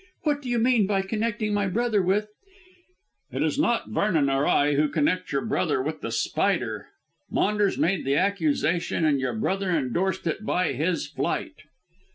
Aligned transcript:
"What 0.23 0.41
do 0.41 0.49
you 0.49 0.57
mean 0.57 0.87
by 0.87 1.03
connecting 1.03 1.53
my 1.53 1.67
brother 1.67 2.01
with" 2.01 2.27
"It 3.31 3.43
is 3.43 3.59
not 3.59 3.89
Vernon 3.91 4.31
or 4.31 4.47
I 4.47 4.73
who 4.73 4.89
connect 4.89 5.31
your 5.31 5.45
brother 5.45 5.79
with 5.79 6.01
The 6.01 6.09
Spider. 6.11 6.87
Maunders 7.29 7.77
made 7.77 8.03
the 8.03 8.15
accusation 8.15 9.05
and 9.05 9.19
your 9.19 9.33
brother 9.35 9.69
endorsed 9.69 10.25
it 10.25 10.43
by 10.43 10.73
his 10.73 11.05
flight." 11.05 11.53